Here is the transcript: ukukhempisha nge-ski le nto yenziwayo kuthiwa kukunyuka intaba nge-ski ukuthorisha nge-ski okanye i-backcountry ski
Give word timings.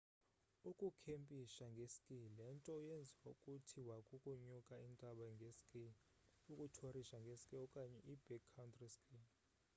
ukukhempisha 0.69 1.65
nge-ski 1.73 2.17
le 2.37 2.45
nto 2.57 2.73
yenziwayo 2.87 3.37
kuthiwa 3.43 3.95
kukunyuka 4.07 4.73
intaba 4.87 5.25
nge-ski 5.33 5.83
ukuthorisha 6.51 7.17
nge-ski 7.25 7.53
okanye 7.63 7.99
i-backcountry 8.13 8.89
ski 8.95 9.19